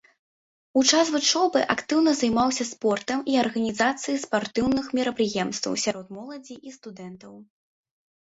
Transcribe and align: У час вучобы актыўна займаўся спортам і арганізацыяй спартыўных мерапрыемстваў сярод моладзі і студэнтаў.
У 0.79 0.81
час 0.91 1.09
вучобы 1.15 1.59
актыўна 1.73 2.11
займаўся 2.21 2.65
спортам 2.69 3.19
і 3.33 3.37
арганізацыяй 3.43 4.17
спартыўных 4.23 4.85
мерапрыемстваў 5.01 5.73
сярод 5.83 6.07
моладзі 6.19 6.55
і 6.69 6.77
студэнтаў. 6.79 7.33